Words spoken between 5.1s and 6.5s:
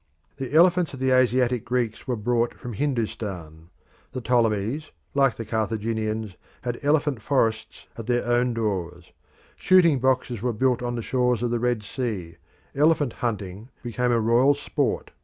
like the Carthaginians,